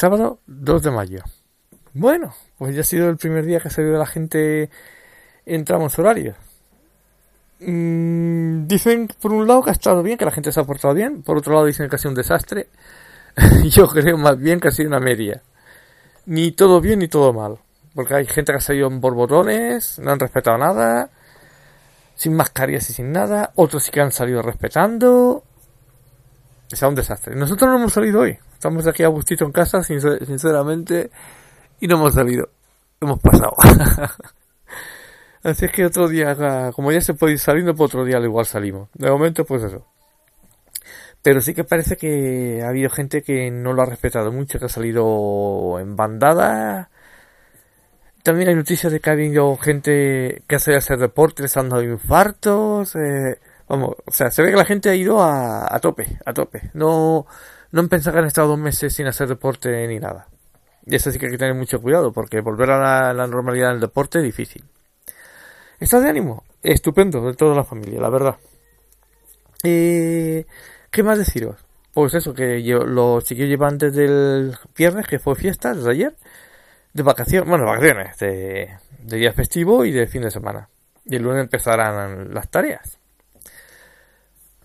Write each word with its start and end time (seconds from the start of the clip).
Sábado 0.00 0.38
2 0.46 0.82
de 0.84 0.90
mayo. 0.92 1.24
Bueno, 1.92 2.32
pues 2.56 2.72
ya 2.72 2.82
ha 2.82 2.84
sido 2.84 3.10
el 3.10 3.16
primer 3.16 3.44
día 3.44 3.58
que 3.58 3.66
ha 3.66 3.70
salido 3.72 3.98
la 3.98 4.06
gente 4.06 4.70
en 5.44 5.64
tramos 5.64 5.98
horarios. 5.98 6.36
Mm, 7.58 8.68
dicen 8.68 9.08
por 9.20 9.32
un 9.32 9.48
lado 9.48 9.64
que 9.64 9.70
ha 9.70 9.72
estado 9.72 10.04
bien, 10.04 10.16
que 10.16 10.24
la 10.24 10.30
gente 10.30 10.52
se 10.52 10.60
ha 10.60 10.62
portado 10.62 10.94
bien, 10.94 11.24
por 11.24 11.36
otro 11.36 11.52
lado 11.52 11.66
dicen 11.66 11.88
que 11.88 11.96
ha 11.96 11.98
sido 11.98 12.10
un 12.10 12.14
desastre. 12.14 12.68
Yo 13.72 13.88
creo 13.88 14.16
más 14.16 14.38
bien 14.38 14.60
que 14.60 14.68
ha 14.68 14.70
sido 14.70 14.86
una 14.86 15.00
media. 15.00 15.42
Ni 16.26 16.52
todo 16.52 16.80
bien 16.80 17.00
ni 17.00 17.08
todo 17.08 17.32
mal. 17.32 17.58
Porque 17.92 18.14
hay 18.14 18.26
gente 18.26 18.52
que 18.52 18.58
ha 18.58 18.60
salido 18.60 18.86
en 18.86 19.00
borbotones, 19.00 19.98
no 19.98 20.12
han 20.12 20.20
respetado 20.20 20.58
nada, 20.58 21.10
sin 22.14 22.36
mascarillas 22.36 22.88
y 22.90 22.92
sin 22.92 23.10
nada. 23.10 23.50
Otros 23.56 23.82
sí 23.82 23.90
que 23.90 24.00
han 24.00 24.12
salido 24.12 24.42
respetando. 24.42 25.42
Es 26.70 26.82
un 26.82 26.94
desastre. 26.94 27.34
Nosotros 27.34 27.70
no 27.70 27.76
hemos 27.76 27.92
salido 27.92 28.20
hoy. 28.20 28.38
Estamos 28.52 28.86
aquí 28.86 29.02
a 29.02 29.08
gustito 29.08 29.44
en 29.44 29.52
casa, 29.52 29.82
sinceramente, 29.82 31.10
y 31.80 31.86
no 31.86 31.96
hemos 31.96 32.14
salido. 32.14 32.48
Hemos 33.00 33.20
pasado. 33.20 33.54
Así 35.42 35.64
es 35.64 35.72
que 35.72 35.86
otro 35.86 36.08
día, 36.08 36.36
como 36.74 36.92
ya 36.92 37.00
se 37.00 37.14
puede 37.14 37.34
ir 37.34 37.38
saliendo, 37.38 37.74
pues 37.74 37.88
otro 37.88 38.04
día 38.04 38.18
igual 38.18 38.44
salimos. 38.44 38.90
De 38.94 39.10
momento, 39.10 39.44
pues 39.44 39.62
eso. 39.62 39.86
Pero 41.22 41.40
sí 41.40 41.54
que 41.54 41.64
parece 41.64 41.96
que 41.96 42.62
ha 42.62 42.68
habido 42.68 42.90
gente 42.90 43.22
que 43.22 43.50
no 43.50 43.72
lo 43.72 43.82
ha 43.82 43.86
respetado 43.86 44.30
mucho, 44.30 44.58
que 44.58 44.66
ha 44.66 44.68
salido 44.68 45.78
en 45.80 45.96
bandada. 45.96 46.90
También 48.22 48.50
hay 48.50 48.54
noticias 48.56 48.92
de 48.92 49.00
que 49.00 49.10
ha 49.10 49.14
habido 49.14 49.56
gente 49.56 50.42
que 50.46 50.56
ha 50.56 50.58
salido 50.58 50.78
a 50.78 50.80
hacer 50.80 50.98
deportes, 50.98 51.56
han 51.56 51.70
dado 51.70 51.82
infartos. 51.82 52.94
Eh, 52.96 53.38
vamos, 53.68 53.96
o 54.04 54.12
sea, 54.12 54.30
se 54.30 54.42
ve 54.42 54.50
que 54.50 54.56
la 54.56 54.64
gente 54.64 54.88
ha 54.88 54.94
ido 54.94 55.22
a, 55.22 55.78
tope, 55.80 56.18
a 56.24 56.32
tope. 56.32 56.70
No, 56.74 57.26
no 57.70 57.88
pensado 57.88 58.14
que 58.14 58.20
han 58.20 58.26
estado 58.26 58.48
dos 58.48 58.58
meses 58.58 58.94
sin 58.94 59.06
hacer 59.06 59.28
deporte 59.28 59.86
ni 59.86 59.98
nada. 59.98 60.28
Y 60.86 60.96
eso 60.96 61.10
sí 61.10 61.18
que 61.18 61.26
hay 61.26 61.32
que 61.32 61.38
tener 61.38 61.54
mucho 61.54 61.80
cuidado, 61.80 62.12
porque 62.12 62.40
volver 62.40 62.70
a 62.70 63.12
la, 63.12 63.26
normalidad 63.26 63.70
en 63.70 63.74
el 63.76 63.80
deporte 63.80 64.18
es 64.18 64.24
difícil. 64.24 64.64
¿Estás 65.78 66.02
de 66.02 66.08
ánimo? 66.08 66.44
Estupendo, 66.62 67.20
de 67.26 67.34
toda 67.34 67.54
la 67.54 67.64
familia, 67.64 68.00
la 68.00 68.08
verdad. 68.08 68.36
Eh, 69.64 70.46
¿Qué 70.90 71.02
más 71.02 71.18
deciros? 71.18 71.56
Pues 71.92 72.14
eso, 72.14 72.32
que 72.32 72.62
yo, 72.62 72.78
los 72.78 73.24
chiquillos 73.24 73.50
llevan 73.50 73.76
desde 73.76 74.04
el 74.04 74.56
viernes, 74.76 75.06
que 75.06 75.18
fue 75.18 75.34
fiesta, 75.34 75.74
desde 75.74 75.90
ayer, 75.90 76.16
de 76.94 77.02
vacaciones, 77.02 77.48
bueno, 77.48 77.66
vacaciones, 77.66 78.16
de, 78.18 78.70
de 79.02 79.16
día 79.16 79.32
festivo 79.32 79.84
y 79.84 79.92
de 79.92 80.06
fin 80.06 80.22
de 80.22 80.30
semana. 80.30 80.68
Y 81.04 81.16
el 81.16 81.22
lunes 81.22 81.42
empezarán 81.42 82.32
las 82.32 82.48
tareas. 82.50 82.98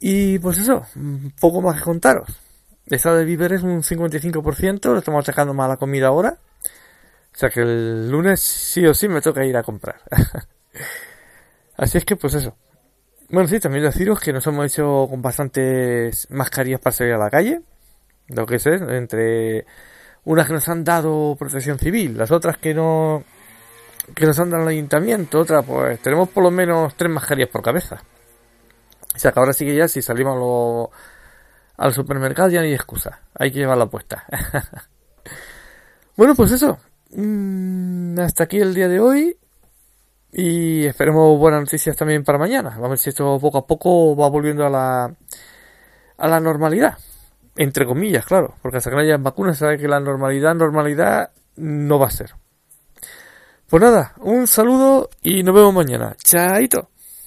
Y 0.00 0.38
pues 0.38 0.58
eso, 0.58 0.86
poco 1.40 1.62
más 1.62 1.76
que 1.76 1.84
contaros 1.84 2.40
estado 2.94 3.16
de 3.16 3.24
víveres 3.24 3.62
un 3.62 3.82
55%, 3.82 4.92
lo 4.92 4.98
estamos 4.98 5.26
dejando 5.26 5.54
mala 5.54 5.76
comida 5.76 6.08
ahora. 6.08 6.38
O 7.34 7.38
sea 7.38 7.50
que 7.50 7.60
el 7.60 8.10
lunes 8.10 8.40
sí 8.40 8.86
o 8.86 8.94
sí 8.94 9.08
me 9.08 9.20
toca 9.20 9.44
ir 9.44 9.56
a 9.56 9.62
comprar. 9.62 10.00
Así 11.76 11.98
es 11.98 12.04
que 12.04 12.16
pues 12.16 12.34
eso. 12.34 12.56
Bueno, 13.28 13.48
sí, 13.48 13.58
también 13.58 13.84
deciros 13.84 14.20
que 14.20 14.32
nos 14.32 14.46
hemos 14.46 14.66
hecho 14.66 15.06
con 15.10 15.20
bastantes 15.20 16.28
mascarillas 16.30 16.80
para 16.80 16.94
salir 16.94 17.14
a 17.14 17.18
la 17.18 17.28
calle. 17.28 17.60
Lo 18.28 18.46
que 18.46 18.58
sé, 18.58 18.74
entre 18.74 19.66
unas 20.24 20.46
que 20.46 20.52
nos 20.52 20.68
han 20.68 20.84
dado 20.84 21.36
protección 21.36 21.78
civil, 21.78 22.16
las 22.16 22.30
otras 22.30 22.56
que 22.58 22.72
no 22.72 23.24
que 24.14 24.24
nos 24.24 24.38
han 24.38 24.50
dado 24.50 24.62
el 24.62 24.68
ayuntamiento, 24.68 25.40
otra 25.40 25.62
pues 25.62 26.00
tenemos 26.00 26.28
por 26.28 26.44
lo 26.44 26.50
menos 26.52 26.94
tres 26.94 27.10
mascarillas 27.10 27.50
por 27.50 27.62
cabeza. 27.62 28.00
O 29.16 29.18
sea 29.18 29.32
que 29.32 29.40
ahora 29.40 29.52
sí 29.52 29.64
que 29.64 29.74
ya 29.74 29.88
si 29.88 30.02
salimos 30.02 30.38
lo 30.38 30.90
al 31.76 31.92
supermercado 31.92 32.48
ya 32.48 32.60
no 32.60 32.66
hay 32.66 32.74
excusa. 32.74 33.20
Hay 33.34 33.50
que 33.50 33.58
llevarla 33.58 33.86
puesta. 33.86 34.24
bueno, 36.16 36.34
pues 36.34 36.52
eso. 36.52 36.78
Mm, 37.10 38.18
hasta 38.20 38.44
aquí 38.44 38.58
el 38.58 38.74
día 38.74 38.88
de 38.88 39.00
hoy. 39.00 39.36
Y 40.32 40.84
esperemos 40.84 41.38
buenas 41.38 41.60
noticias 41.60 41.96
también 41.96 42.24
para 42.24 42.38
mañana. 42.38 42.70
Vamos 42.70 42.86
a 42.86 42.88
ver 42.90 42.98
si 42.98 43.10
esto 43.10 43.38
poco 43.40 43.58
a 43.58 43.66
poco 43.66 44.16
va 44.16 44.28
volviendo 44.28 44.66
a 44.66 44.70
la, 44.70 45.14
a 46.18 46.28
la 46.28 46.40
normalidad. 46.40 46.98
Entre 47.56 47.86
comillas, 47.86 48.26
claro. 48.26 48.54
Porque 48.60 48.78
hasta 48.78 48.90
que 48.90 48.96
no 48.96 49.02
haya 49.02 49.16
vacunas, 49.16 49.58
sabe 49.58 49.78
que 49.78 49.88
la 49.88 50.00
normalidad, 50.00 50.54
normalidad, 50.54 51.30
no 51.56 51.98
va 51.98 52.06
a 52.06 52.10
ser. 52.10 52.34
Pues 53.68 53.82
nada, 53.82 54.12
un 54.20 54.46
saludo 54.46 55.08
y 55.22 55.42
nos 55.42 55.54
vemos 55.54 55.74
mañana. 55.74 56.14
Chaito. 56.22 56.90